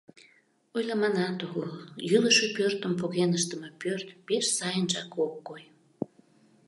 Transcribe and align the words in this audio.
Ойлыманат 0.75 1.39
огыл, 1.47 1.71
йӱлышӧ 2.09 2.47
пӧртым 2.55 2.93
поген 2.99 3.31
ыштыме 3.37 3.69
пӧрт 3.81 4.07
пеш 4.25 4.45
сайынжак 4.57 5.11
ок 5.25 5.33
кой. 5.47 5.63